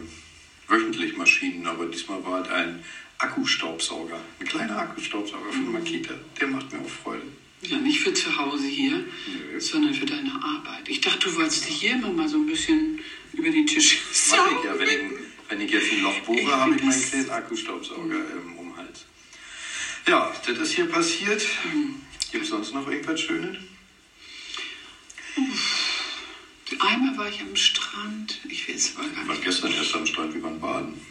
[0.67, 2.83] wöchentlich Maschinen, aber diesmal war es ein
[3.19, 4.19] Akkustaubsauger.
[4.39, 6.13] Ein kleiner Akkustaubsauger von Makita.
[6.39, 7.23] Der macht mir auch Freude.
[7.62, 9.03] Ja, nicht für zu Hause hier.
[9.57, 9.62] Danke.
[9.62, 10.88] sondern für deine Arbeit.
[10.88, 12.99] Ich dachte, du wolltest dich hier immer mal so ein bisschen
[13.33, 15.16] über den Tisch Mach ich ja, wenn ich,
[15.58, 19.06] wenn ich jetzt ein Loch bohre, habe ich meinen kleinen Akkustaubsauger ähm, um Hals.
[20.06, 21.43] Ja, das ist hier passiert.
[22.32, 23.58] Gibt es sonst noch irgendwas Schönes?
[26.80, 28.39] Einmal war ich am Strand.
[28.48, 29.46] Ich will es aber gar Ich war nicht.
[29.46, 31.02] gestern erst am Strand, wir waren baden.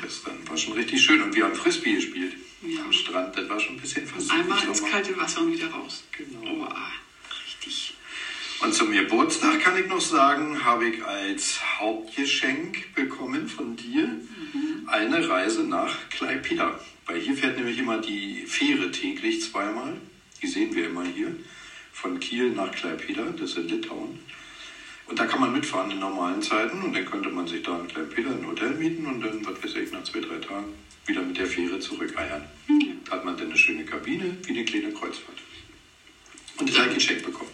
[0.00, 2.34] Gestern war schon richtig schön und wir haben Frisbee gespielt.
[2.62, 2.84] Ja.
[2.84, 6.04] Am Strand, das war schon ein bisschen fast Einmal ins kalte Wasser und wieder raus.
[6.12, 6.40] Genau.
[6.44, 6.92] Oh, ah.
[8.62, 14.08] Und zum Geburtstag kann ich noch sagen, habe ich als Hauptgeschenk bekommen von dir
[14.86, 16.78] eine Reise nach Klaipeda.
[17.06, 19.96] Weil hier fährt nämlich immer die Fähre täglich zweimal.
[20.40, 21.34] Die sehen wir immer hier.
[21.92, 24.20] Von Kiel nach Klaipeda, das ist in Litauen.
[25.08, 27.88] Und da kann man mitfahren in normalen Zeiten und dann könnte man sich da in
[27.88, 30.72] Klaipeda ein Hotel mieten und dann, was weiß ich, nach zwei, drei Tagen
[31.06, 32.44] wieder mit der Fähre zurückeiern.
[33.04, 35.38] Da hat man dann eine schöne Kabine, wie eine kleine Kreuzfahrt.
[36.58, 37.50] Und das habe ich geschenkt bekommen.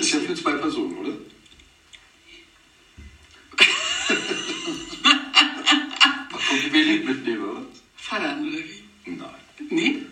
[0.00, 1.12] Ist ist ja für zwei Personen, oder?
[6.30, 7.66] mal gucken, wen ich mitnehme, oder?
[7.96, 9.10] Vater oder wie?
[9.10, 9.28] Nein.
[9.68, 10.02] Nee,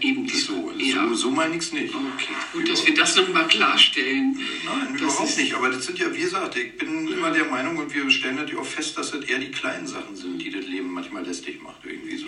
[0.00, 0.28] Ja, eben.
[0.28, 1.08] So, ja.
[1.08, 1.94] so, so meine ich es nicht.
[1.94, 4.38] Okay, gut, dass wir das nochmal klarstellen.
[4.64, 5.54] Nein, Das überhaupt ist- nicht.
[5.54, 8.60] Aber das sind ja, wie gesagt, ich bin immer der Meinung und wir stellen natürlich
[8.60, 11.84] auch fest, dass das eher die kleinen Sachen sind, die das Leben manchmal lästig macht.
[11.84, 12.26] Irgendwie so.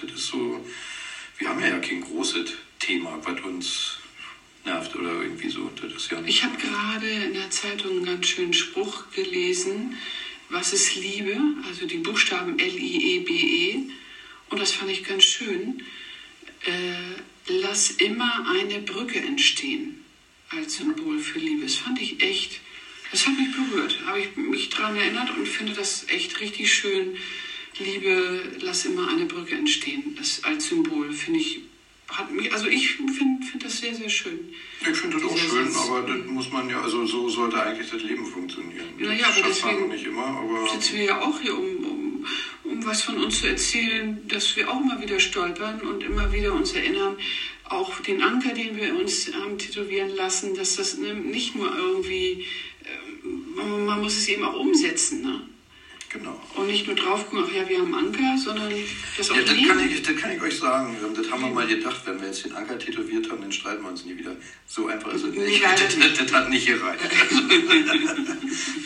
[0.00, 0.64] Das ist so,
[1.38, 3.98] wir haben ja kein großes Thema, was uns
[4.64, 5.70] nervt oder irgendwie so.
[5.80, 6.36] Das ist ja nicht.
[6.38, 9.96] Ich habe gerade in der Zeitung einen ganz schönen Spruch gelesen.
[10.50, 11.36] Was ist Liebe?
[11.68, 13.90] Also die Buchstaben L-I-E-B-E.
[14.50, 15.82] Und das fand ich ganz schön.
[16.64, 20.04] Äh, lass immer eine Brücke entstehen
[20.50, 21.62] als Symbol für Liebe.
[21.62, 22.60] Das fand ich echt,
[23.10, 23.98] das hat mich berührt.
[24.06, 27.16] Habe ich mich daran erinnert und finde das echt richtig schön.
[27.78, 30.14] Liebe, lass immer eine Brücke entstehen.
[30.16, 31.60] Das als Symbol finde ich,
[32.08, 34.52] hat mich, also ich finde find das sehr, sehr schön.
[34.80, 35.88] Ich finde das auch schön, Satz.
[35.88, 38.86] aber das muss man ja, also so sollte eigentlich das Leben funktionieren.
[38.98, 41.81] Naja, aber deswegen nicht immer, aber sitzen wir ja auch hier, um,
[42.64, 46.52] um, was von uns zu erzählen, dass wir auch immer wieder stolpern und immer wieder
[46.52, 47.16] uns erinnern,
[47.64, 52.46] auch den Anker, den wir uns haben tätowieren lassen, dass das ne, nicht nur irgendwie,
[52.84, 55.22] ähm, man muss es eben auch umsetzen.
[55.22, 55.40] Ne?
[56.12, 56.40] Genau.
[56.54, 58.72] Und nicht nur drauf gucken, ach ja, wir haben Anker, sondern
[59.16, 60.96] das auch Ja, das kann, ich, das kann ich euch sagen.
[61.16, 63.90] Das haben wir mal gedacht, wenn wir jetzt den Anker tätowiert haben, dann streiten wir
[63.90, 64.36] uns nie wieder.
[64.66, 65.62] So einfach ist es nicht.
[65.64, 67.00] Das, das, das hat nicht gereicht.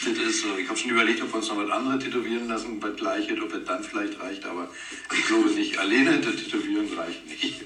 [0.05, 0.57] das ist so.
[0.57, 3.53] Ich habe schon überlegt, ob wir uns noch was anderes tätowieren lassen, was gleiches, ob
[3.53, 4.71] es dann vielleicht reicht, aber
[5.13, 5.79] ich glaube nicht.
[5.79, 7.65] Alleine das Tätowieren reicht nicht.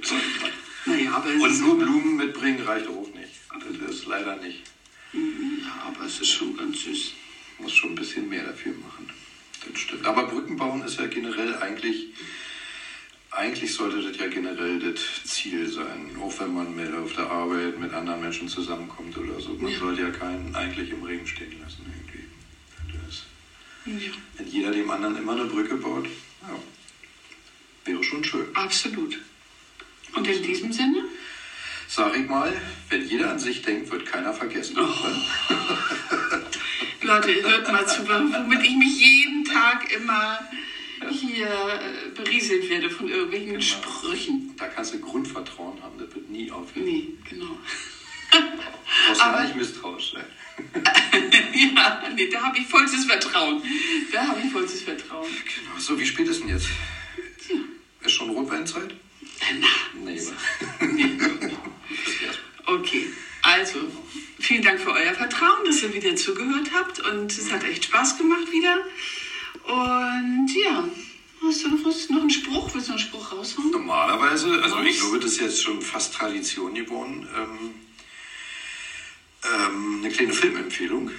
[0.86, 3.30] Naja, aber, Und nur Blumen mitbringen reicht auch nicht.
[3.80, 4.62] Das ist leider nicht.
[5.12, 7.12] ja, aber es ist schon ganz süß.
[7.58, 9.10] Muss schon ein bisschen mehr dafür machen.
[9.68, 10.06] Das stimmt.
[10.06, 12.06] Aber Brücken bauen ist ja generell eigentlich,
[13.30, 16.16] eigentlich sollte das ja generell das Ziel sein.
[16.20, 19.54] Auch wenn man mehr auf der Arbeit mit anderen Menschen zusammenkommt oder so.
[19.54, 19.78] Man Ja.
[19.78, 22.24] sollte ja keinen eigentlich im Regen stehen lassen irgendwie.
[23.06, 23.24] Das
[23.86, 26.06] Ja, wenn jeder dem anderen immer eine Brücke baut,
[26.42, 26.58] ja,
[27.84, 28.46] wäre schon schön.
[28.54, 29.18] absolut.
[30.14, 31.04] Und in diesem Sinne?
[31.86, 32.52] Sag ich mal,
[32.88, 34.76] wenn jeder an sich denkt, wird keiner vergessen.
[34.78, 34.86] Oh.
[37.02, 40.38] Leute, hört mal zu, womit ich mich jeden Tag immer
[41.10, 44.54] hier äh, berieselt werde von irgendwelchen Sprüchen.
[44.58, 46.84] Da kannst du Grundvertrauen haben, das wird nie aufhören.
[46.84, 47.58] Nee, genau.
[49.06, 50.24] Brauchst gar Aber- nicht misstrauisch sein.
[51.74, 53.62] ja, nee, da habe ich vollstes Vertrauen.
[54.12, 55.26] Da habe ich vollstes Vertrauen.
[55.26, 56.68] Genau, so, wie spät ist denn jetzt?
[57.46, 57.56] Tja.
[58.02, 58.90] Ist schon Rotweinzeit?
[58.92, 59.66] Äh, Na,
[60.04, 60.20] Nee,
[60.92, 61.16] nee.
[62.66, 63.06] Okay,
[63.42, 63.80] also
[64.38, 68.18] vielen Dank für euer Vertrauen, dass ihr wieder zugehört habt und es hat echt Spaß
[68.18, 68.84] gemacht wieder.
[69.70, 70.84] Und ja,
[71.42, 72.74] hast du noch, was, noch einen Spruch?
[72.74, 73.70] Willst du einen Spruch raushauen?
[73.70, 77.70] Normalerweise, also ich glaube, das ist jetzt schon fast Tradition geworden, ähm,
[79.44, 81.10] ähm, eine kleine Filmempfehlung.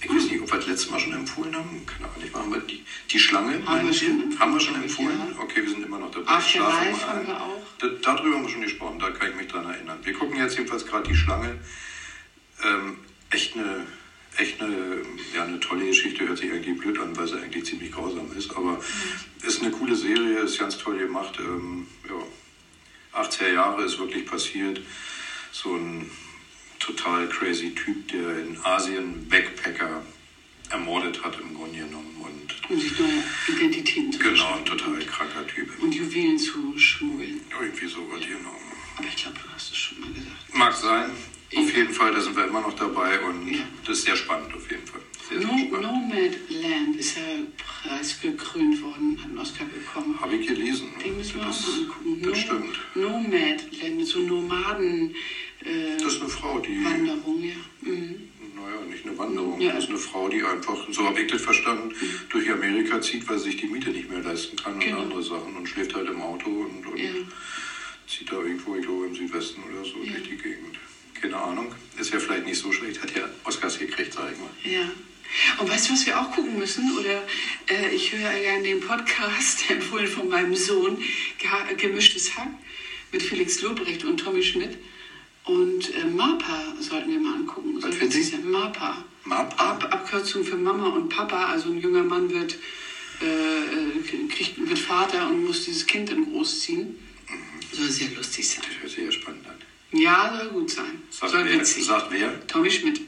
[0.00, 1.84] Ich weiß nicht, ob wir das letzte Mal schon empfohlen haben.
[1.86, 2.52] Kann aber nicht machen.
[2.52, 3.98] wir Die, die Schlange, Haben meine wir ich.
[3.98, 5.40] schon Haben wir schon empfohlen, ja.
[5.40, 6.40] Okay, wir sind immer noch dabei.
[6.40, 7.62] Schlafen mal haben wir auch.
[7.78, 9.98] Da, darüber haben wir schon gesprochen, da kann ich mich dran erinnern.
[10.02, 11.58] Wir gucken jetzt jedenfalls gerade die Schlange
[12.62, 12.98] Ähm,
[13.30, 13.86] echt eine,
[14.38, 15.02] echt eine,
[15.34, 18.54] ja, eine tolle Geschichte, hört sich eigentlich blöd an, weil sie eigentlich ziemlich grausam ist,
[18.56, 18.80] aber
[19.42, 21.38] ist eine coole Serie, ist ganz toll gemacht.
[21.38, 24.80] Ähm, ja, 80er Jahre ist wirklich passiert.
[25.50, 26.10] So ein
[26.78, 30.02] total crazy Typ, der in Asien Backpacker
[30.70, 32.14] ermordet hat im Grunde genommen.
[32.20, 35.70] Und, Um sich neue Identitäten zu genau, ein total kranker Typ.
[35.82, 37.40] Und Juwelen zu schmuggeln.
[37.60, 38.56] Irgendwie so genommen.
[38.96, 40.54] Aber ich glaube, du hast es schon mal gesagt.
[40.54, 41.10] Mag sein.
[41.56, 43.60] Auf jeden Fall, da sind wir immer noch dabei und Ja.
[43.86, 45.00] das ist sehr spannend auf jeden Fall.
[45.28, 45.82] Sehr, sehr No, spannend.
[45.82, 47.22] Nomad Land ist ja
[47.56, 50.20] preisgekrönt worden, hat einen Oscar bekommen.
[50.20, 50.88] Habe ich gelesen.
[51.02, 52.22] Den müssen wir das, auch mal angucken.
[52.30, 52.78] das stimmt.
[52.94, 55.14] Nomad Land, so Nomaden.
[55.64, 57.54] Äh, Das ist eine Frau, die, Wanderung, ja.
[57.80, 58.28] Mhm.
[58.54, 59.72] naja, nicht eine Wanderung, Ja.
[59.72, 61.94] das ist eine Frau, die einfach, so habe ich das verstanden,
[62.28, 64.98] durch Amerika zieht, weil sie sich die Miete nicht mehr leisten kann Genau.
[64.98, 67.10] und andere Sachen und schläft halt im Auto und, und Ja.
[68.06, 70.12] zieht da irgendwo, ich glaube, im Südwesten oder so Ja.
[70.12, 70.78] durch die Gegend.
[71.20, 71.74] Keine Ahnung.
[71.98, 74.50] Ist ja vielleicht nicht so schlecht, hat ja Oscars gekriegt, sag ich mal.
[74.64, 74.88] Ja.
[75.58, 76.96] Und weißt du, was wir auch gucken müssen?
[76.98, 77.22] Oder
[77.68, 80.98] äh, ich höre ja gerne den Podcast, empfohlen von meinem Sohn,
[81.38, 82.48] Ge Gemischtes Hack,
[83.12, 84.78] mit Felix Lobrecht und Tommy Schmidt.
[85.44, 87.76] Und äh, MAPA sollten wir mal angucken.
[87.80, 88.32] Was So Sie?
[88.32, 88.40] Jahr.
[88.42, 89.04] MAPA.
[89.24, 89.56] MAPA?
[89.56, 91.46] Ab Abkürzung für Mama und Papa.
[91.46, 92.56] Also ein junger Mann wird,
[93.22, 96.98] äh, äh, kriegt, wird Vater und muss dieses Kind dann großziehen.
[97.72, 98.64] Soll sehr lustig sein.
[98.66, 99.67] Das hört sich ja spannend an.
[99.92, 101.02] Ja, soll gut sein.
[101.10, 101.84] Sagt, soll wer, witzig.
[101.84, 102.46] sagt wer?
[102.46, 103.00] Tommy Schmidt.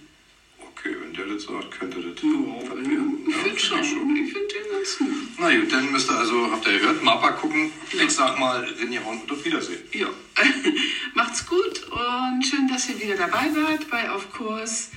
[0.59, 2.23] Okay, wenn der das sagt, könnte das.
[2.23, 3.19] Ja, passieren.
[3.29, 4.17] ich Ja, finde schon.
[4.17, 5.09] Ich finde den ganz gut.
[5.39, 7.71] Na gut, dann müsst ihr also, habt ihr gehört, Mappa gucken.
[7.93, 9.83] Ich sag mal, Rinjahauen und auf Wiedersehen.
[9.93, 10.09] Ja.
[11.15, 14.91] Macht's gut und schön, dass ihr wieder dabei wart bei Auf Kurs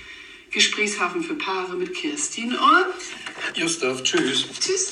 [0.51, 4.45] Gesprächshafen für Paare mit Kirstin und Gustav, tschüss.
[4.59, 4.91] tschüss.